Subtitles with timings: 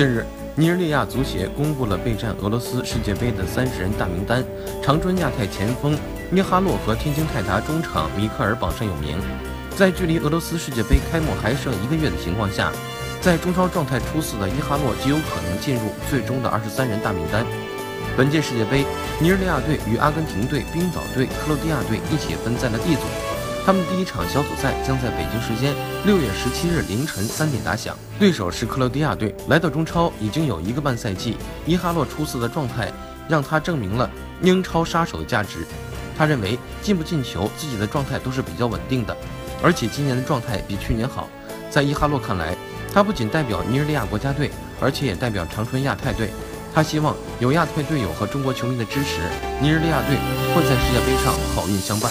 [0.00, 0.24] 近日，
[0.56, 4.42] 尼日利亚足协公布了备战俄罗斯世界杯的三十人大名单，
[4.82, 5.94] 长春亚泰前锋
[6.32, 9.18] 伊哈洛和天津泰达中场米克尔榜上有名。
[9.76, 12.72] 在距离俄罗斯世界杯开幕还剩一个月的情况下，
[13.20, 17.44] 在中超状态出色的伊哈洛极有可能进入最终的二十三人大名单。
[18.16, 18.86] 本届世界杯，
[19.20, 23.02] 尼日利亚队与阿根廷队、冰岛队、克罗地亚队一起分在了 D 组。
[23.64, 25.74] 他们第一场小组赛将在北京时间
[26.04, 29.34] 六月十七日凌晨三点打响，对手是克罗地亚队。
[29.48, 31.36] 来到中超已经有一个半赛季，
[31.66, 32.90] 伊哈洛出色的状态
[33.28, 34.10] 让他证明了
[34.42, 35.66] 英超杀手的价值。
[36.16, 39.16] 他认为进不进球，自己的状态都是比较稳定的，
[39.62, 41.28] 而且今年的状态比去年好。
[41.70, 42.56] 在伊哈洛看来，
[42.92, 46.30] 他不仅代表尼日利亚国家队，而且也代表长春亚泰队。
[46.74, 49.20] 他希望有亚太队友和中国球迷的支持，
[49.60, 50.16] 尼日利亚队
[50.54, 52.10] 会在世界杯上好运相伴。